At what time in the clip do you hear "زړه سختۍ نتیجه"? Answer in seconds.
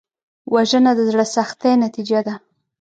1.09-2.19